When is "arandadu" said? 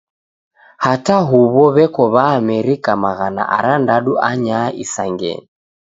3.57-4.13